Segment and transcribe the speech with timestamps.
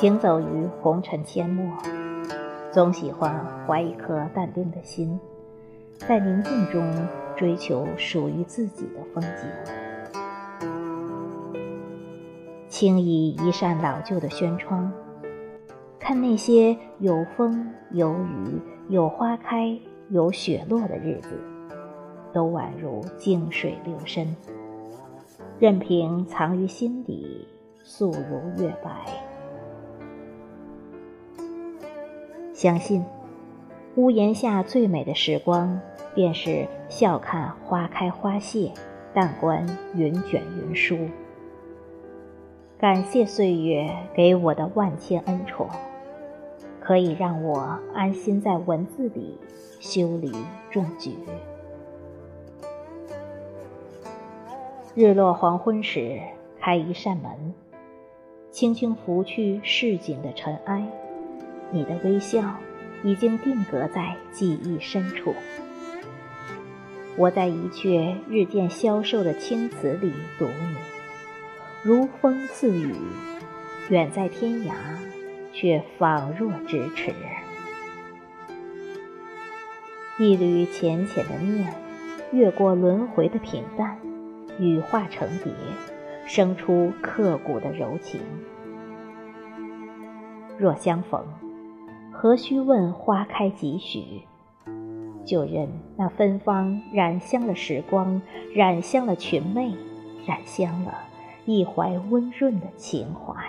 [0.00, 1.62] 行走于红尘阡陌，
[2.72, 5.20] 总喜欢怀一颗淡定的心，
[5.98, 6.90] 在宁静中
[7.36, 9.46] 追求属于自己的风景。
[12.66, 14.90] 轻倚一扇老旧的轩窗，
[15.98, 19.78] 看那些有风有雨、有花开
[20.08, 21.38] 有雪落的日子，
[22.32, 24.34] 都宛如静水流深，
[25.58, 27.46] 任凭藏于心底，
[27.82, 29.29] 素如月白。
[32.60, 33.02] 相信，
[33.94, 35.80] 屋檐下最美的时光，
[36.14, 38.70] 便是笑看花开花谢，
[39.14, 41.08] 淡观云卷云舒。
[42.76, 45.70] 感谢岁月给我的万千恩宠，
[46.82, 49.38] 可以让我安心在文字里
[49.80, 50.30] 修篱
[50.70, 51.14] 种菊。
[54.94, 56.20] 日落黄昏时，
[56.60, 57.54] 开一扇门，
[58.50, 60.86] 轻轻拂去市井的尘埃。
[61.72, 62.56] 你的微笑
[63.02, 65.34] 已经定格在记忆深处。
[67.16, 70.76] 我在一阙日渐消瘦的青词里读你，
[71.82, 72.94] 如风似雨，
[73.88, 74.72] 远在天涯，
[75.52, 77.12] 却仿若咫尺。
[80.18, 81.74] 一缕浅浅的念，
[82.32, 83.98] 越过轮回的平淡，
[84.58, 85.52] 羽化成蝶，
[86.26, 88.20] 生出刻骨的柔情。
[90.58, 91.24] 若相逢。
[92.22, 94.20] 何须问花开几许？
[95.24, 95.66] 就任
[95.96, 98.20] 那芬芳染香了时光，
[98.54, 99.72] 染香了裙袂，
[100.26, 100.92] 染香了
[101.46, 103.42] 一怀温润的情怀。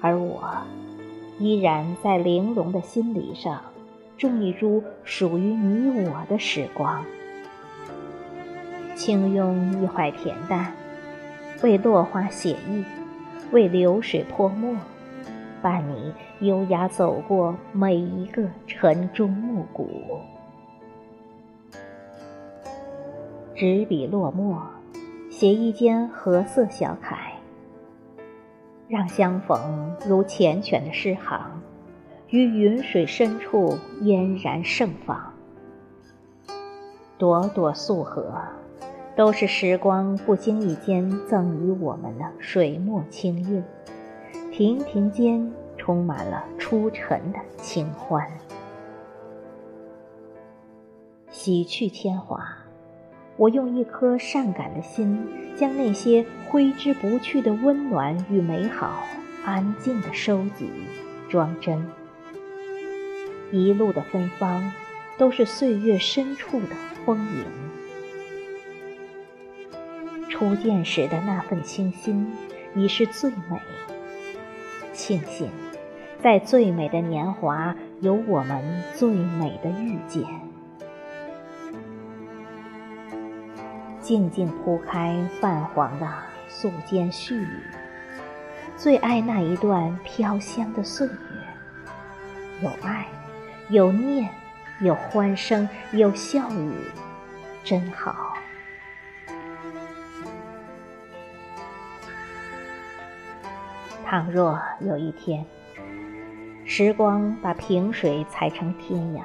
[0.00, 0.42] 而我，
[1.38, 3.60] 依然在玲珑的心梨上，
[4.16, 7.04] 种一株属于你我的时光。
[8.94, 10.72] 轻拥一怀恬淡，
[11.62, 12.82] 为落花写意，
[13.52, 14.74] 为流水泼墨。
[15.62, 16.12] 伴你
[16.46, 19.88] 优雅走过每一个晨钟暮鼓，
[23.54, 24.62] 执笔落墨，
[25.30, 27.16] 写一间荷色小楷，
[28.88, 31.60] 让相逢如缱绻的诗行，
[32.28, 35.32] 于云水深处嫣然盛放。
[37.18, 38.32] 朵朵素荷，
[39.16, 43.64] 都是时光不经意间赠予我们的水墨清韵。
[44.58, 48.28] 亭亭间充满了初尘的清欢，
[51.30, 52.44] 洗去铅华，
[53.36, 55.24] 我用一颗善感的心，
[55.54, 59.04] 将那些挥之不去的温暖与美好，
[59.44, 60.68] 安静的收集、
[61.28, 61.80] 装帧。
[63.52, 64.72] 一路的芬芳，
[65.16, 66.74] 都是岁月深处的
[67.06, 67.44] 丰盈。
[70.28, 72.26] 初见时的那份清新，
[72.74, 73.60] 已是最美。
[74.98, 75.48] 庆幸，
[76.20, 80.24] 在最美的年华，有我们最美的遇见。
[84.00, 86.08] 静静铺开泛黄的
[86.48, 87.62] 素笺絮语，
[88.76, 91.14] 最爱那一段飘香的岁月。
[92.60, 93.06] 有爱，
[93.68, 94.28] 有念，
[94.80, 96.72] 有欢声，有笑语，
[97.62, 98.34] 真好。
[104.10, 105.44] 倘若有一天，
[106.64, 109.20] 时光把萍水踩成天涯，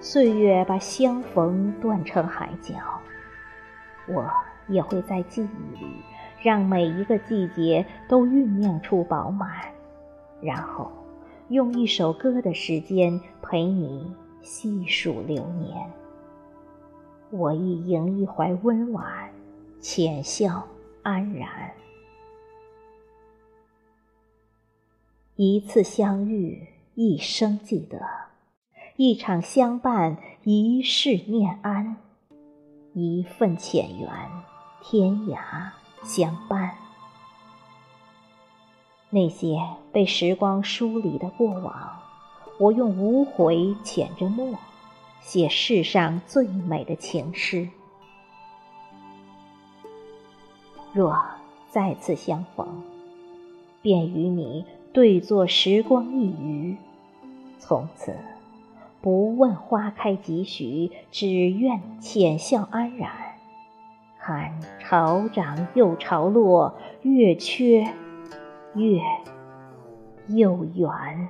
[0.00, 2.76] 岁月把相逢断成海角，
[4.08, 4.26] 我
[4.68, 5.86] 也会在记忆里，
[6.40, 9.50] 让每一个季节都酝酿出饱满，
[10.40, 10.90] 然后
[11.48, 15.76] 用一首歌的时间陪你细数流年。
[17.28, 19.04] 我亦迎一怀温婉，
[19.78, 20.66] 浅笑
[21.02, 21.46] 安然。
[25.42, 27.98] 一次相遇，一生记得；
[28.96, 31.96] 一场相伴，一世念安；
[32.92, 34.10] 一份浅缘，
[34.82, 35.70] 天涯
[36.02, 36.74] 相伴。
[39.08, 39.58] 那些
[39.90, 41.98] 被时光梳理的过往，
[42.58, 44.58] 我用无悔浅着墨，
[45.22, 47.66] 写世上最美的情诗。
[50.92, 51.18] 若
[51.70, 52.82] 再次相逢，
[53.80, 54.66] 便与你。
[54.92, 56.76] 对坐时光一隅，
[57.58, 58.14] 从此
[59.00, 63.10] 不问花开几许，只愿浅笑安然。
[64.18, 67.86] 看潮涨又潮落，月缺
[68.74, 69.00] 月
[70.28, 71.28] 又圆。